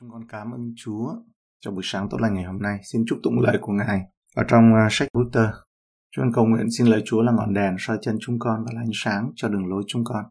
[0.00, 1.14] Chúng con cảm ơn Chúa
[1.60, 2.78] cho buổi sáng tốt lành ngày hôm nay.
[2.92, 4.00] Xin chúc tụng lời của Ngài
[4.36, 5.50] ở trong uh, sách Luther.
[6.16, 8.72] Chúng con cầu nguyện xin lời Chúa là ngọn đèn soi chân chúng con và
[8.74, 10.24] là ánh sáng cho đường lối chúng con.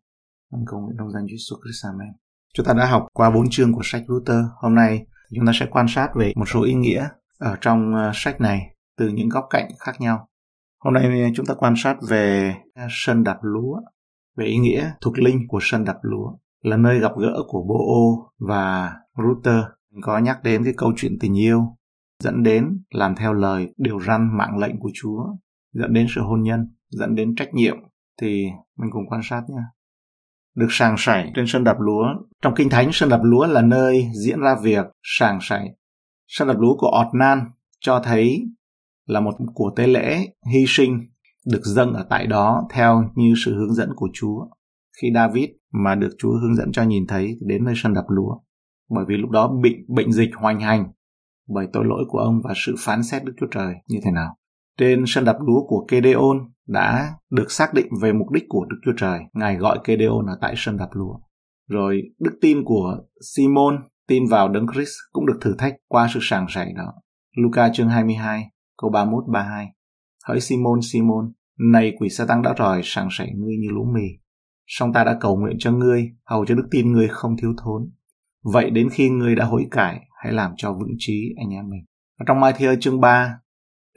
[0.52, 1.86] Con cầu nguyện trong danh Chúa Jesus Christ.
[1.86, 2.08] Amen.
[2.54, 4.40] Chúng ta đã học qua bốn chương của sách Luther.
[4.56, 5.06] Hôm nay
[5.36, 7.08] chúng ta sẽ quan sát về một số ý nghĩa
[7.40, 8.62] ở trong uh, sách này
[8.98, 10.28] từ những góc cạnh khác nhau.
[10.80, 12.56] Hôm nay à, chúng ta quan sát về
[12.90, 13.80] sân đạp lúa,
[14.38, 18.30] về ý nghĩa thuộc linh của sân đạp lúa là nơi gặp gỡ của Bo
[18.48, 19.64] và Router
[20.02, 21.78] có nhắc đến cái câu chuyện tình yêu
[22.24, 25.24] dẫn đến làm theo lời điều răn mạng lệnh của Chúa,
[25.74, 27.78] dẫn đến sự hôn nhân, dẫn đến trách nhiệm
[28.22, 28.46] thì
[28.78, 29.64] mình cùng quan sát nha.
[30.56, 32.06] Được sàng sảy trên sân đạp lúa.
[32.42, 35.70] Trong Kinh Thánh, sân đạp lúa là nơi diễn ra việc sàng sảy.
[36.28, 37.40] Sân đạp lúa của Otnan
[37.80, 38.46] cho thấy
[39.06, 41.00] là một của tế lễ hy sinh
[41.46, 44.48] được dâng ở tại đó theo như sự hướng dẫn của Chúa.
[45.02, 48.06] Khi David mà được Chúa hướng dẫn cho nhìn thấy thì đến nơi sân đập
[48.08, 48.38] lúa
[48.90, 50.88] bởi vì lúc đó bệnh bệnh dịch hoành hành
[51.50, 54.36] bởi tội lỗi của ông và sự phán xét Đức Chúa Trời như thế nào.
[54.78, 56.38] Trên sân đập lúa của Kedeon
[56.68, 59.20] đã được xác định về mục đích của Đức Chúa Trời.
[59.34, 61.14] Ngài gọi Kedeon ở tại sân đập lúa.
[61.70, 62.98] Rồi đức tin của
[63.36, 66.94] Simon tin vào Đấng Christ cũng được thử thách qua sự sàng sảy đó.
[67.38, 68.44] Luca chương 22
[68.78, 69.68] câu 31 32.
[70.28, 71.32] Hỡi Simon Simon,
[71.72, 74.08] này quỷ sa tăng đã ròi sàng sảy ngươi như lúa mì.
[74.68, 77.90] Song ta đã cầu nguyện cho ngươi, hầu cho đức tin ngươi không thiếu thốn.
[78.44, 81.86] Vậy đến khi ngươi đã hối cải, hãy làm cho vững trí anh em mình.
[82.20, 83.40] Và trong Matthew chương 3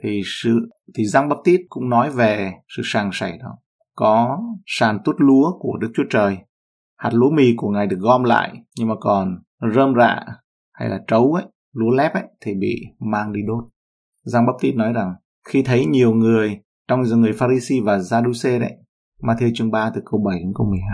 [0.03, 3.57] thì sự thì Giăng Tít cũng nói về sự sàng sảy đó.
[3.95, 6.37] Có sàn tút lúa của Đức Chúa Trời.
[6.97, 9.37] Hạt lúa mì của Ngài được gom lại, nhưng mà còn
[9.75, 10.25] rơm rạ
[10.73, 13.63] hay là trấu ấy, lúa lép ấy thì bị mang đi đốt.
[14.23, 15.13] Giăng Tít nói rằng
[15.49, 18.73] khi thấy nhiều người trong người Pharisee và Sadduce đấy,
[19.21, 20.87] Matthew chương 3 từ câu 7 đến câu 12.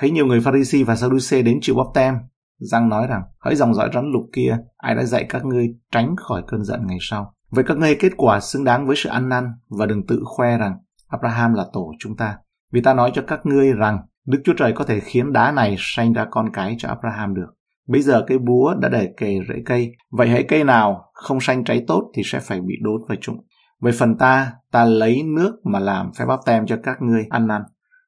[0.00, 2.14] Thấy nhiều người Pharisee và Sadducee đến chịu bóp tem,
[2.60, 6.16] Giang nói rằng, hỡi dòng dõi rắn lục kia, ai đã dạy các ngươi tránh
[6.16, 7.34] khỏi cơn giận ngày sau.
[7.50, 10.58] Vậy các ngươi kết quả xứng đáng với sự ăn năn và đừng tự khoe
[10.58, 10.76] rằng
[11.08, 12.36] Abraham là tổ chúng ta.
[12.72, 15.76] Vì ta nói cho các ngươi rằng Đức Chúa Trời có thể khiến đá này
[15.78, 17.46] sanh ra con cái cho Abraham được.
[17.88, 21.64] Bây giờ cái búa đã để kề rễ cây, vậy hãy cây nào không sanh
[21.64, 23.36] trái tốt thì sẽ phải bị đốt và trụng.
[23.80, 27.46] Về phần ta, ta lấy nước mà làm phép báp tem cho các ngươi ăn
[27.46, 27.62] năn.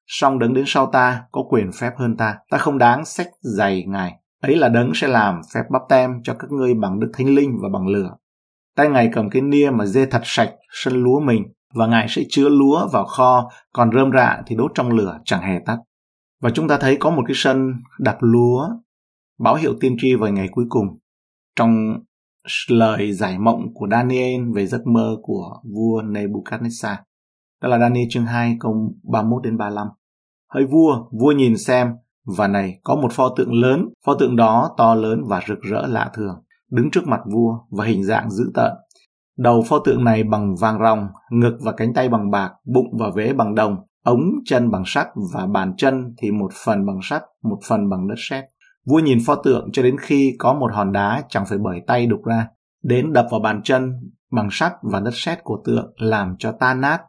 [0.07, 3.85] Song đứng đến sau ta có quyền phép hơn ta, ta không đáng sách giày
[3.87, 7.35] ngài ấy là đấng sẽ làm phép bắp tem cho các ngươi bằng đức thánh
[7.35, 8.11] linh và bằng lửa.
[8.77, 11.43] Tay ngài cầm cái nia mà dê thật sạch sân lúa mình
[11.75, 15.43] và ngài sẽ chứa lúa vào kho, còn rơm rạ thì đốt trong lửa chẳng
[15.43, 15.79] hề tắt.
[16.41, 18.69] Và chúng ta thấy có một cái sân đặt lúa
[19.39, 20.87] báo hiệu tiên tri về ngày cuối cùng.
[21.57, 21.97] Trong
[22.69, 26.97] lời giải mộng của Daniel về giấc mơ của vua Nebuchadnezzar.
[27.63, 29.87] Đó là Daniel chương 2 câu 31 đến 35.
[30.55, 31.93] Hỡi vua, vua nhìn xem,
[32.37, 35.87] và này có một pho tượng lớn, pho tượng đó to lớn và rực rỡ
[35.87, 38.73] lạ thường, đứng trước mặt vua và hình dạng dữ tợn.
[39.39, 43.11] Đầu pho tượng này bằng vàng ròng, ngực và cánh tay bằng bạc, bụng và
[43.17, 47.23] vế bằng đồng, ống chân bằng sắt và bàn chân thì một phần bằng sắt,
[47.43, 48.45] một phần bằng đất sét.
[48.87, 52.07] Vua nhìn pho tượng cho đến khi có một hòn đá chẳng phải bởi tay
[52.07, 52.49] đục ra,
[52.83, 53.93] đến đập vào bàn chân
[54.31, 57.01] bằng sắt và đất sét của tượng làm cho tan nát.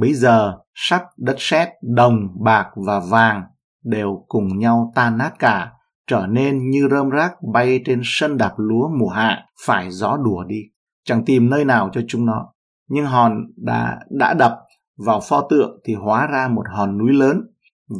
[0.00, 3.42] Bây giờ, sắt, đất sét, đồng, bạc và vàng
[3.84, 5.72] đều cùng nhau tan nát cả,
[6.06, 10.44] trở nên như rơm rác bay trên sân đạp lúa mùa hạ, phải gió đùa
[10.44, 10.62] đi.
[11.04, 12.52] Chẳng tìm nơi nào cho chúng nó.
[12.88, 14.58] Nhưng hòn đã, đã đập
[15.06, 17.40] vào pho tượng thì hóa ra một hòn núi lớn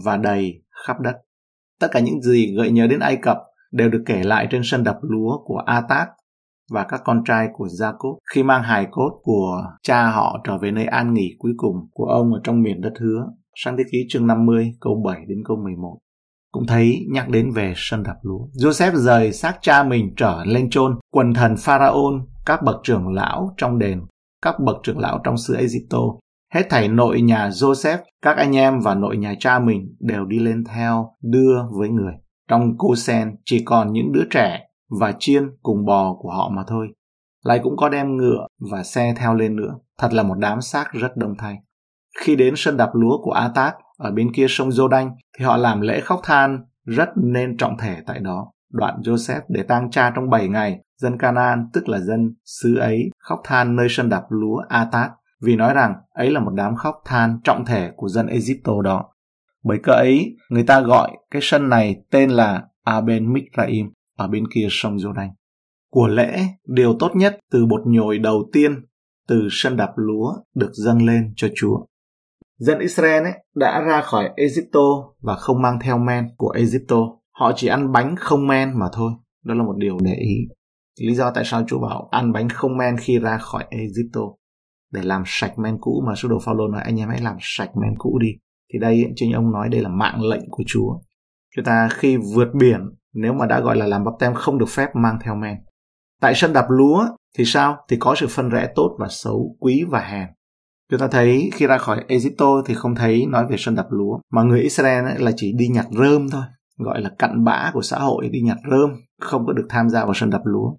[0.05, 1.16] và đầy khắp đất.
[1.81, 3.39] Tất cả những gì gợi nhớ đến Ai Cập
[3.72, 6.09] đều được kể lại trên sân đập lúa của Atat
[6.71, 10.71] và các con trai của Jacob khi mang hài cốt của cha họ trở về
[10.71, 13.99] nơi an nghỉ cuối cùng của ông ở trong miền đất hứa sang thế ký
[14.09, 15.99] chương 50 câu 7 đến câu 11
[16.53, 18.47] cũng thấy nhắc đến về sân đạp lúa.
[18.55, 23.55] Joseph rời xác cha mình trở lên chôn quần thần Pharaon, các bậc trưởng lão
[23.57, 24.01] trong đền,
[24.43, 25.99] các bậc trưởng lão trong xứ Egypto,
[26.55, 30.39] hết thảy nội nhà Joseph, các anh em và nội nhà cha mình đều đi
[30.39, 32.15] lên theo đưa với người.
[32.49, 34.67] Trong cô sen chỉ còn những đứa trẻ
[35.01, 36.89] và chiên cùng bò của họ mà thôi.
[37.45, 39.75] Lại cũng có đem ngựa và xe theo lên nữa.
[39.98, 41.57] Thật là một đám xác rất đông thay.
[42.21, 45.57] Khi đến sân đạp lúa của A-tát ở bên kia sông Dô Đanh thì họ
[45.57, 48.53] làm lễ khóc than rất nên trọng thể tại đó.
[48.72, 53.10] Đoạn Joseph để tang cha trong 7 ngày, dân Canaan tức là dân xứ ấy
[53.19, 55.10] khóc than nơi sân đạp lúa A-tát
[55.42, 59.04] vì nói rằng ấy là một đám khóc than trọng thể của dân Egypto đó.
[59.65, 63.91] Bởi cơ ấy, người ta gọi cái sân này tên là Aben-Mikraim
[64.21, 65.31] ở bên kia sông Giô-đanh.
[65.91, 68.84] Của lẽ, điều tốt nhất từ bột nhồi đầu tiên
[69.28, 71.87] từ sân đạp lúa được dâng lên cho Chúa.
[72.59, 74.81] Dân Israel ấy đã ra khỏi Egypto
[75.21, 76.97] và không mang theo men của Egypto.
[77.33, 79.13] Họ chỉ ăn bánh không men mà thôi.
[79.45, 80.37] đó là một điều để ý
[81.01, 84.21] lý do tại sao Chúa bảo ăn bánh không men khi ra khỏi Egypto
[84.93, 87.71] để làm sạch men cũ mà sứ đồ Phaolô nói anh em hãy làm sạch
[87.77, 88.28] men cũ đi
[88.73, 90.99] thì đây chính ông nói đây là mạng lệnh của Chúa
[91.57, 92.81] chúng ta khi vượt biển
[93.15, 95.57] nếu mà đã gọi là làm bắp tem không được phép mang theo men.
[96.21, 97.07] Tại sân đạp lúa
[97.39, 97.77] thì sao?
[97.89, 100.27] Thì có sự phân rẽ tốt và xấu, quý và hèn.
[100.91, 104.18] Chúng ta thấy khi ra khỏi Egypto thì không thấy nói về sân đạp lúa,
[104.33, 106.42] mà người Israel ấy là chỉ đi nhặt rơm thôi,
[106.78, 108.91] gọi là cặn bã của xã hội, đi nhặt rơm,
[109.21, 110.74] không có được tham gia vào sân đạp lúa.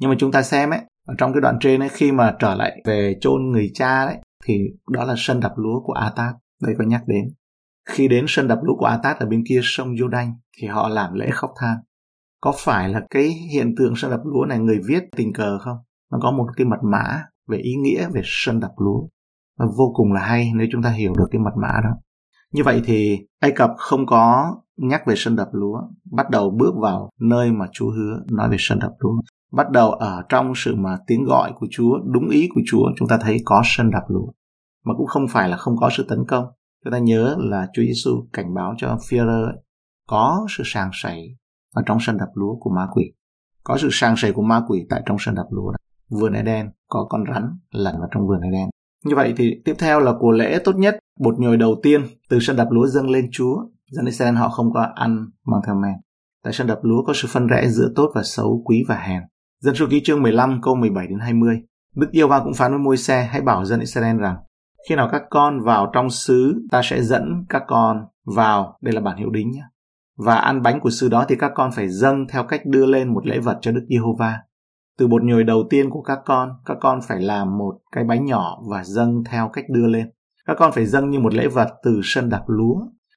[0.00, 2.54] Nhưng mà chúng ta xem ấy, ở trong cái đoạn trên ấy, khi mà trở
[2.54, 4.58] lại về chôn người cha đấy thì
[4.90, 7.24] đó là sân đạp lúa của Atat đây có nhắc đến
[7.90, 11.14] khi đến sân đập lúa của Atat ở bên kia sông Jordan thì họ làm
[11.14, 11.76] lễ khóc than
[12.40, 15.76] có phải là cái hiện tượng sân đập lúa này người viết tình cờ không
[16.12, 19.08] nó có một cái mật mã về ý nghĩa về sân đập lúa
[19.58, 21.90] và vô cùng là hay nếu chúng ta hiểu được cái mật mã đó
[22.52, 25.80] như vậy thì Ai Cập không có nhắc về sân đập lúa,
[26.12, 29.20] bắt đầu bước vào nơi mà Chúa hứa nói về sân đập lúa.
[29.52, 33.08] Bắt đầu ở trong sự mà tiếng gọi của Chúa, đúng ý của Chúa, chúng
[33.08, 34.26] ta thấy có sân đập lúa.
[34.84, 36.44] Mà cũng không phải là không có sự tấn công.
[36.84, 39.52] Chúng ta nhớ là Chúa Giêsu cảnh báo cho Führer
[40.08, 41.36] có sự sàng sảy
[41.74, 43.04] ở trong sân đập lúa của ma quỷ.
[43.64, 45.72] Có sự sàng sảy của ma quỷ tại trong sân đập lúa.
[46.10, 48.68] Vườn Eden có con rắn lẩn vào trong vườn Eden.
[49.04, 52.38] Như vậy thì tiếp theo là của lễ tốt nhất, bột nhồi đầu tiên từ
[52.40, 53.56] sân đập lúa dâng lên Chúa
[53.90, 55.94] dân Israel họ không có ăn mang theo men.
[56.44, 59.22] Tại sân đập lúa có sự phân rẽ giữa tốt và xấu, quý và hèn.
[59.60, 61.60] Dân số ký chương 15 câu 17 đến 20.
[61.96, 64.36] Đức Yêu Va cũng phán với môi xe hãy bảo dân Israel rằng
[64.88, 69.00] khi nào các con vào trong xứ ta sẽ dẫn các con vào đây là
[69.00, 69.62] bản hiệu đính nhé
[70.18, 73.14] và ăn bánh của xứ đó thì các con phải dâng theo cách đưa lên
[73.14, 74.38] một lễ vật cho Đức Giê-hô-va.
[74.98, 78.24] Từ bột nhồi đầu tiên của các con, các con phải làm một cái bánh
[78.24, 80.10] nhỏ và dâng theo cách đưa lên.
[80.46, 82.76] Các con phải dâng như một lễ vật từ sân đạp lúa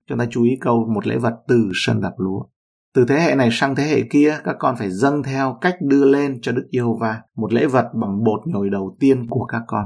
[0.10, 2.40] Chúng ta chú ý câu một lễ vật từ sân đạp lúa.
[2.96, 6.06] Từ thế hệ này sang thế hệ kia, các con phải dâng theo cách đưa
[6.06, 9.86] lên cho Đức Giê-hô-va một lễ vật bằng bột nhồi đầu tiên của các con.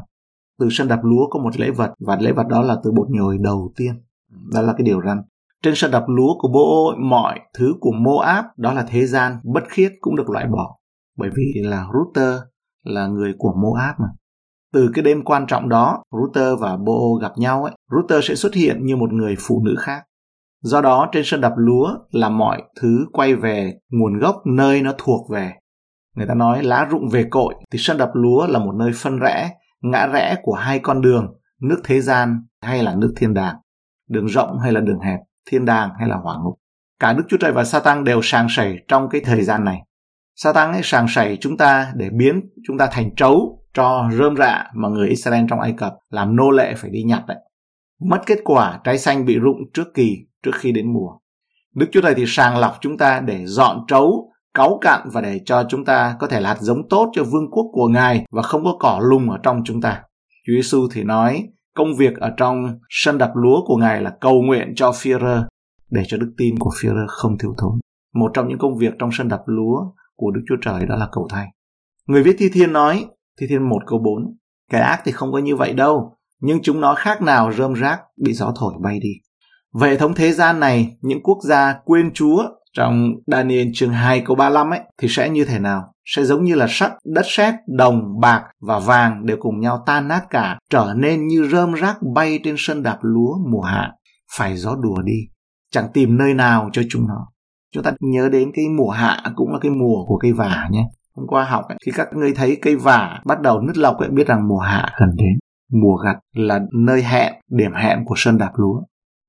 [0.59, 3.09] Từ sân đạp lúa có một lễ vật và lễ vật đó là từ bột
[3.09, 3.93] nhồi đầu tiên.
[4.53, 5.21] Đó là cái điều răn.
[5.63, 9.63] Trên sân đạp lúa của bố mọi thứ của Moab đó là thế gian bất
[9.69, 10.75] khiết cũng được loại bỏ.
[11.17, 12.39] Bởi vì là Router
[12.83, 14.07] là người của Moab mà.
[14.73, 18.53] Từ cái đêm quan trọng đó, Router và Bo gặp nhau ấy, Router sẽ xuất
[18.53, 20.03] hiện như một người phụ nữ khác.
[20.61, 24.93] Do đó trên sân đập lúa là mọi thứ quay về nguồn gốc nơi nó
[24.97, 25.53] thuộc về.
[26.15, 29.19] Người ta nói lá rụng về cội thì sân đập lúa là một nơi phân
[29.19, 29.51] rẽ,
[29.91, 33.55] ngã rẽ của hai con đường, nước thế gian hay là nước thiên đàng,
[34.09, 36.59] đường rộng hay là đường hẹp, thiên đàng hay là hỏa ngục.
[36.99, 39.81] Cả Đức Chúa Trời và Satan đều sàng sảy trong cái thời gian này.
[40.35, 44.67] Satan ấy sàng sảy chúng ta để biến chúng ta thành trấu cho rơm rạ
[44.73, 47.37] mà người Israel trong Ai Cập làm nô lệ phải đi nhặt đấy.
[48.09, 51.09] Mất kết quả trái xanh bị rụng trước kỳ trước khi đến mùa.
[51.75, 55.41] Đức Chúa Trời thì sàng lọc chúng ta để dọn trấu, cáu cạn và để
[55.45, 58.41] cho chúng ta có thể là hạt giống tốt cho vương quốc của Ngài và
[58.41, 60.01] không có cỏ lùng ở trong chúng ta.
[60.47, 61.43] Chúa Giêsu thì nói
[61.75, 65.43] công việc ở trong sân đập lúa của Ngài là cầu nguyện cho Führer
[65.91, 67.79] để cho đức tin của Führer không thiếu thốn.
[68.15, 69.81] Một trong những công việc trong sân đập lúa
[70.15, 71.47] của Đức Chúa Trời đó là cầu thay.
[72.07, 73.05] Người viết Thi Thiên nói,
[73.39, 74.37] Thi Thiên 1 câu 4,
[74.71, 77.99] cái ác thì không có như vậy đâu, nhưng chúng nó khác nào rơm rác
[78.17, 79.11] bị gió thổi bay đi.
[79.81, 82.43] Về hệ thống thế gian này, những quốc gia quên Chúa
[82.75, 85.93] trong Daniel chương 2 câu 35 ấy thì sẽ như thế nào?
[86.05, 90.07] Sẽ giống như là sắt, đất sét, đồng, bạc và vàng đều cùng nhau tan
[90.07, 93.91] nát cả, trở nên như rơm rác bay trên sân đạp lúa mùa hạ.
[94.37, 95.19] Phải gió đùa đi,
[95.71, 97.27] chẳng tìm nơi nào cho chúng nó.
[97.73, 100.87] Chúng ta nhớ đến cái mùa hạ cũng là cái mùa của cây vả nhé.
[101.15, 104.09] Hôm qua học ấy, khi các ngươi thấy cây vả bắt đầu nứt lọc ấy,
[104.09, 105.37] biết rằng mùa hạ gần đến.
[105.71, 108.81] Mùa gặt là nơi hẹn, điểm hẹn của sân đạp lúa.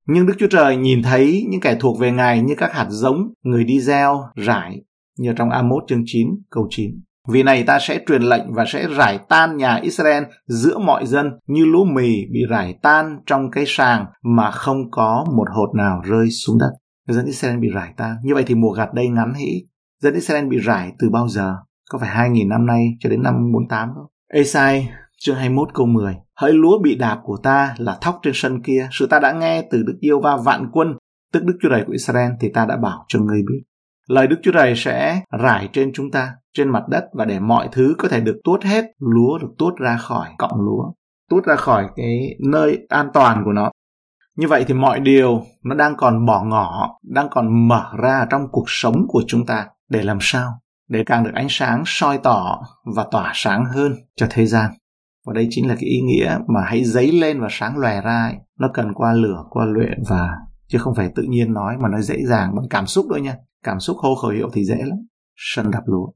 [0.06, 3.32] Nhưng Đức Chúa Trời nhìn thấy những kẻ thuộc về Ngài như các hạt giống,
[3.42, 4.82] người đi gieo, rải,
[5.18, 6.90] như trong Amos chương 9, câu 9.
[7.28, 11.30] Vì này ta sẽ truyền lệnh và sẽ rải tan nhà Israel giữa mọi dân
[11.46, 16.02] như lúa mì bị rải tan trong cái sàng mà không có một hột nào
[16.04, 16.70] rơi xuống đất.
[17.08, 18.16] Dân Israel bị rải tan.
[18.22, 19.62] Như vậy thì mùa gặt đây ngắn hĩ.
[20.02, 21.54] Dân Israel bị rải từ bao giờ?
[21.90, 24.06] Có phải 2.000 năm nay cho đến năm 48 không?
[24.32, 24.88] Esai
[25.20, 28.88] chương 21 câu 10 Hỡi lúa bị đạp của ta là thóc trên sân kia,
[28.92, 30.94] sự ta đã nghe từ Đức Yêu Va vạn quân,
[31.32, 33.62] tức Đức Chúa Trời của Israel thì ta đã bảo cho ngươi biết.
[34.08, 37.68] Lời Đức Chúa Trời sẽ rải trên chúng ta, trên mặt đất và để mọi
[37.72, 40.92] thứ có thể được tuốt hết, lúa được tuốt ra khỏi cọng lúa,
[41.30, 43.70] tuốt ra khỏi cái nơi an toàn của nó.
[44.36, 48.48] Như vậy thì mọi điều nó đang còn bỏ ngỏ, đang còn mở ra trong
[48.52, 50.52] cuộc sống của chúng ta để làm sao?
[50.88, 52.62] Để càng được ánh sáng soi tỏ
[52.96, 54.70] và tỏa sáng hơn cho thế gian
[55.26, 58.22] và đây chính là cái ý nghĩa mà hãy dấy lên và sáng lòe ra
[58.24, 58.34] ấy.
[58.60, 60.30] nó cần qua lửa qua luyện và
[60.68, 63.36] chứ không phải tự nhiên nói mà nó dễ dàng bằng cảm xúc thôi nha
[63.64, 64.98] cảm xúc hô khẩu hiệu thì dễ lắm
[65.36, 66.06] sân đập lúa.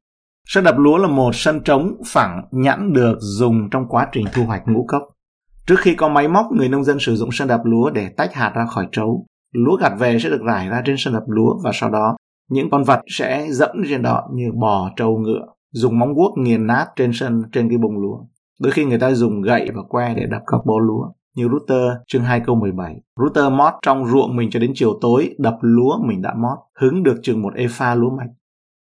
[0.46, 4.44] Sân đập lúa là một sân trống phẳng nhẵn được dùng trong quá trình thu
[4.44, 5.02] hoạch ngũ cốc.
[5.66, 8.34] Trước khi có máy móc, người nông dân sử dụng sân đập lúa để tách
[8.34, 9.26] hạt ra khỏi trấu.
[9.52, 12.16] Lúa gặt về sẽ được rải ra trên sân đập lúa và sau đó
[12.50, 16.66] những con vật sẽ dẫm trên đó như bò, trâu, ngựa, dùng móng guốc nghiền
[16.66, 18.18] nát trên sân trên cái bông lúa.
[18.60, 21.06] Đôi khi người ta dùng gậy và que để đập các bó lúa.
[21.36, 22.96] Như Router chương 2 câu 17.
[23.16, 27.02] Router mót trong ruộng mình cho đến chiều tối, đập lúa mình đã mót, hứng
[27.02, 28.30] được chừng một epha lúa mạch.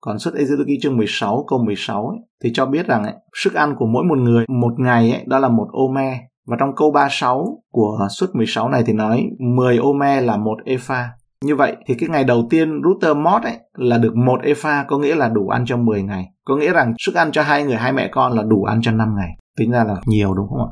[0.00, 3.74] Còn xuất Ezekiel chương 16 câu 16 ấy, thì cho biết rằng ấy, sức ăn
[3.78, 6.20] của mỗi một người một ngày ấy, đó là một ô me.
[6.46, 10.58] Và trong câu 36 của suất 16 này thì nói 10 ô me là một
[10.64, 11.10] epha.
[11.44, 14.98] Như vậy thì cái ngày đầu tiên router mod ấy là được một epha có
[14.98, 16.26] nghĩa là đủ ăn cho 10 ngày.
[16.44, 18.92] Có nghĩa rằng sức ăn cho hai người hai mẹ con là đủ ăn cho
[18.92, 19.36] 5 ngày.
[19.58, 20.70] Tính ra là nhiều, đúng không ạ?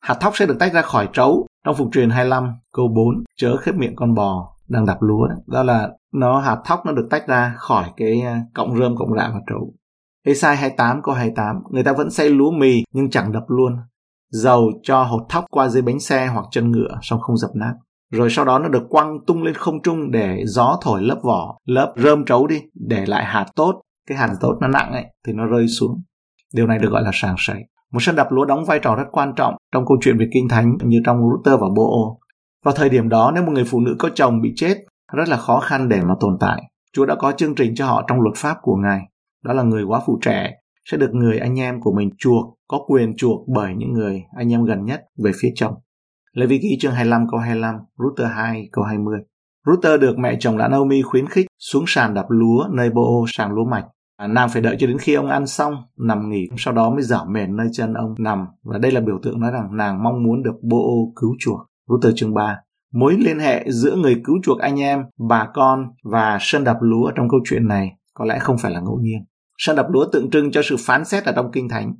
[0.00, 1.46] Hạt thóc sẽ được tách ra khỏi trấu.
[1.64, 5.38] Trong phục truyền 25 câu 4 chớ khép miệng con bò đang đạp lúa đấy.
[5.46, 9.14] Đó là nó, hạt thóc nó được tách ra khỏi cái à, cọng rơm, cọng
[9.14, 9.74] rạ và trấu.
[10.26, 13.76] Esai 28 câu 28 người ta vẫn xây lúa mì nhưng chẳng đập luôn.
[14.30, 17.74] Dầu cho hột thóc qua dưới bánh xe hoặc chân ngựa xong không dập nát
[18.10, 21.58] rồi sau đó nó được quăng tung lên không trung để gió thổi lớp vỏ,
[21.64, 25.32] lớp rơm trấu đi, để lại hạt tốt cái hạt tốt nó nặng ấy, thì
[25.32, 26.02] nó rơi xuống
[26.54, 29.04] điều này được gọi là sàng sảy một sân đập lúa đóng vai trò rất
[29.10, 32.20] quan trọng trong câu chuyện về kinh thánh như trong Luther và Bộ.
[32.64, 34.78] vào thời điểm đó nếu một người phụ nữ có chồng bị chết
[35.12, 38.04] rất là khó khăn để mà tồn tại Chúa đã có chương trình cho họ
[38.08, 39.00] trong luật pháp của Ngài
[39.44, 40.50] đó là người quá phụ trẻ
[40.84, 44.52] sẽ được người anh em của mình chuộc có quyền chuộc bởi những người anh
[44.52, 45.74] em gần nhất về phía chồng
[46.32, 49.18] Lê Vi Ký chương 25 câu 25, Router 2 câu 20.
[49.66, 53.52] Router được mẹ chồng là Naomi khuyến khích xuống sàn đập lúa nơi Bo sàn
[53.52, 53.84] lúa mạch.
[54.18, 57.02] À, nàng phải đợi cho đến khi ông ăn xong, nằm nghỉ, sau đó mới
[57.02, 58.46] dở mền nơi chân ông nằm.
[58.62, 61.60] Và đây là biểu tượng nói rằng nàng mong muốn được Bô cứu chuộc.
[61.88, 62.56] Router chương 3.
[62.94, 67.10] Mối liên hệ giữa người cứu chuộc anh em, bà con và sân đập lúa
[67.16, 69.24] trong câu chuyện này có lẽ không phải là ngẫu nhiên.
[69.58, 71.94] Sân đập lúa tượng trưng cho sự phán xét ở trong kinh thánh.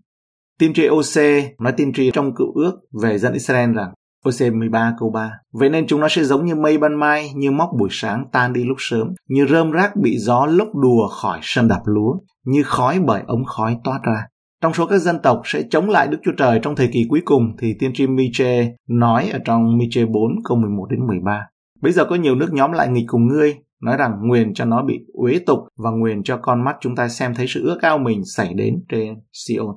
[0.58, 1.22] Tiên tri OC
[1.58, 2.72] nói tiên tri trong cựu ước
[3.02, 3.92] về dân Israel rằng
[4.26, 7.50] OC 13 câu 3 Vậy nên chúng nó sẽ giống như mây ban mai, như
[7.50, 11.38] móc buổi sáng tan đi lúc sớm, như rơm rác bị gió lốc đùa khỏi
[11.42, 14.26] sân đạp lúa, như khói bởi ống khói toát ra.
[14.62, 17.20] Trong số các dân tộc sẽ chống lại Đức Chúa Trời trong thời kỳ cuối
[17.24, 21.46] cùng thì tiên tri Miche nói ở trong Miche 4 câu 11 đến 13.
[21.82, 24.82] Bây giờ có nhiều nước nhóm lại nghịch cùng ngươi, nói rằng nguyền cho nó
[24.82, 27.98] bị uế tục và nguyền cho con mắt chúng ta xem thấy sự ước ao
[27.98, 29.74] mình xảy đến trên Sion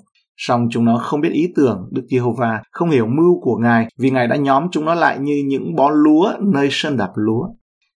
[0.48, 4.10] song chúng nó không biết ý tưởng Đức Giê-hô-va, không hiểu mưu của Ngài vì
[4.10, 7.48] Ngài đã nhóm chúng nó lại như những bó lúa nơi sân đạp lúa.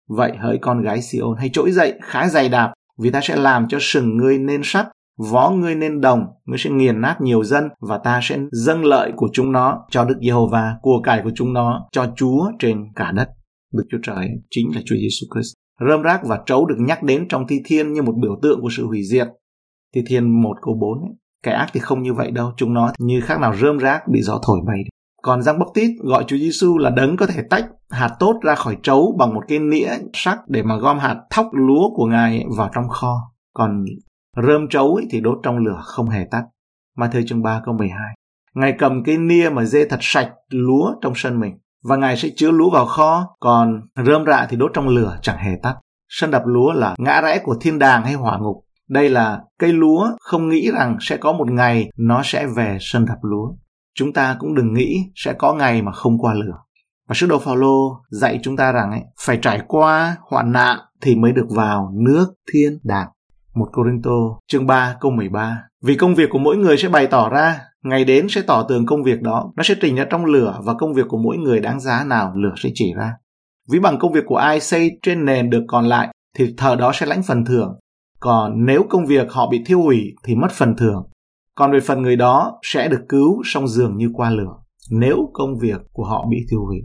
[0.10, 3.68] Vậy hỡi con gái Siôn hãy trỗi dậy khá dày đạp vì ta sẽ làm
[3.68, 4.88] cho sừng ngươi nên sắt,
[5.32, 9.12] vó ngươi nên đồng, ngươi sẽ nghiền nát nhiều dân và ta sẽ dâng lợi
[9.16, 13.12] của chúng nó cho Đức Giê-hô-va, của cải của chúng nó cho Chúa trên cả
[13.12, 13.30] đất.
[13.74, 15.54] Đức Chúa Trời chính là Chúa Giêsu Christ.
[15.90, 18.70] Rơm rác và trấu được nhắc đến trong thi thiên như một biểu tượng của
[18.72, 19.28] sự hủy diệt.
[19.96, 21.12] Thi thiên 1 câu 4 ấy,
[21.44, 24.22] Kẻ ác thì không như vậy đâu, chúng nó như khác nào rơm rác bị
[24.22, 24.80] gió thổi bay.
[25.22, 28.56] Còn Giang Bốc Tít gọi Chúa Giêsu là đấng có thể tách hạt tốt ra
[28.56, 32.46] khỏi trấu bằng một cái nĩa sắc để mà gom hạt thóc lúa của Ngài
[32.58, 33.16] vào trong kho.
[33.54, 33.86] Còn
[34.48, 36.44] rơm trấu thì đốt trong lửa không hề tắt.
[36.98, 37.98] Mà thời chương 3 câu 12.
[38.56, 42.30] Ngài cầm cái nia mà dê thật sạch lúa trong sân mình và Ngài sẽ
[42.36, 45.76] chứa lúa vào kho, còn rơm rạ thì đốt trong lửa chẳng hề tắt.
[46.10, 48.64] Sân đập lúa là ngã rẽ của thiên đàng hay hỏa ngục.
[48.92, 53.06] Đây là cây lúa không nghĩ rằng sẽ có một ngày nó sẽ về sân
[53.06, 53.48] đập lúa.
[53.96, 56.58] Chúng ta cũng đừng nghĩ sẽ có ngày mà không qua lửa.
[57.08, 61.16] Và sứ đồ Phaolô dạy chúng ta rằng ấy, phải trải qua hoạn nạn thì
[61.16, 63.08] mới được vào nước thiên đàng.
[63.56, 67.30] Một Corinto chương 3 câu 13 Vì công việc của mỗi người sẽ bày tỏ
[67.30, 70.60] ra, ngày đến sẽ tỏ tường công việc đó, nó sẽ trình ra trong lửa
[70.64, 73.14] và công việc của mỗi người đáng giá nào lửa sẽ chỉ ra.
[73.72, 76.08] ví bằng công việc của ai xây trên nền được còn lại
[76.38, 77.80] thì thờ đó sẽ lãnh phần thưởng
[78.22, 81.04] còn nếu công việc họ bị thiêu hủy thì mất phần thưởng.
[81.56, 84.56] Còn về phần người đó sẽ được cứu song dường như qua lửa,
[84.92, 86.80] nếu công việc của họ bị thiêu hủy.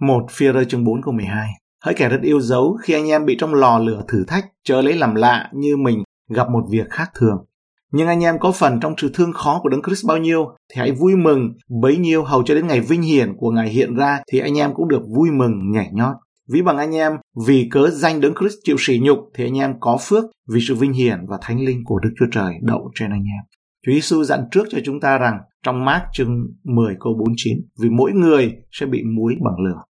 [0.00, 1.48] Một phi rơi chương 4 câu 12
[1.84, 4.82] Hỡi kẻ rất yêu dấu, khi anh em bị trong lò lửa thử thách, chớ
[4.82, 7.44] lấy làm lạ như mình gặp một việc khác thường.
[7.92, 10.80] Nhưng anh em có phần trong sự thương khó của Đấng Christ bao nhiêu thì
[10.80, 11.52] hãy vui mừng,
[11.82, 14.74] bấy nhiêu hầu cho đến ngày vinh hiển của Ngài hiện ra thì anh em
[14.74, 16.16] cũng được vui mừng nhảy nhót.
[16.48, 17.12] Ví bằng anh em,
[17.46, 20.74] vì cớ danh đấng Christ chịu sỉ nhục thì anh em có phước vì sự
[20.74, 23.44] vinh hiển và thánh linh của Đức Chúa Trời đậu trên anh em.
[23.86, 27.90] Chúa Giêsu dặn trước cho chúng ta rằng trong mát chương 10 câu 49 vì
[27.90, 29.82] mỗi người sẽ bị muối bằng lửa.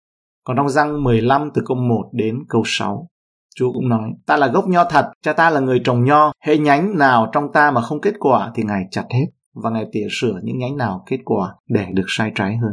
[0.45, 3.09] Còn trong răng 15 từ câu 1 đến câu 6
[3.57, 6.59] Chúa cũng nói, ta là gốc nho thật, cha ta là người trồng nho, hệ
[6.59, 10.07] nhánh nào trong ta mà không kết quả thì Ngài chặt hết, và Ngài tỉa
[10.11, 12.73] sửa những nhánh nào kết quả để được sai trái hơn.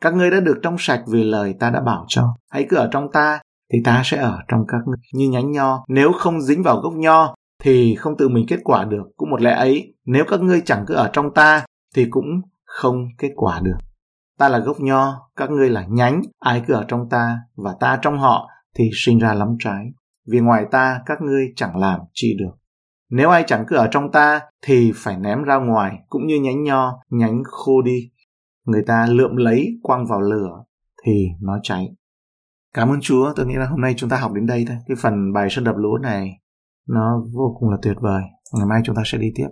[0.00, 2.34] Các ngươi đã được trong sạch vì lời ta đã bảo cho.
[2.50, 3.40] Hãy cứ ở trong ta,
[3.72, 5.84] thì ta sẽ ở trong các ngươi như nhánh nho.
[5.88, 9.02] Nếu không dính vào gốc nho, thì không tự mình kết quả được.
[9.16, 11.64] Cũng một lẽ ấy, nếu các ngươi chẳng cứ ở trong ta
[11.94, 13.76] thì cũng không kết quả được.
[14.38, 17.98] Ta là gốc nho, các ngươi là nhánh, ai cứ ở trong ta và ta
[18.02, 19.84] trong họ thì sinh ra lắm trái.
[20.30, 22.52] Vì ngoài ta các ngươi chẳng làm chi được.
[23.10, 26.62] Nếu ai chẳng cứ ở trong ta thì phải ném ra ngoài cũng như nhánh
[26.62, 28.10] nho, nhánh khô đi.
[28.68, 30.64] Người ta lượm lấy quăng vào lửa
[31.04, 31.88] thì nó cháy.
[32.74, 34.76] Cảm ơn Chúa, tôi nghĩ là hôm nay chúng ta học đến đây thôi.
[34.86, 36.40] Cái phần bài sân đập lúa này
[36.88, 38.22] nó vô cùng là tuyệt vời.
[38.58, 39.48] Ngày mai chúng ta sẽ đi tiếp.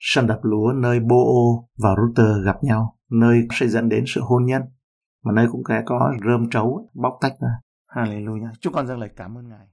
[0.00, 1.16] Sân đập lúa nơi Bo
[1.78, 4.62] và Router gặp nhau, nơi sẽ dẫn đến sự hôn nhân,
[5.24, 7.48] mà nơi cũng sẽ có rơm trấu bóc tách ra.
[7.94, 8.52] Hallelujah.
[8.60, 9.66] Chúc con dâng lời cảm ơn Ngài.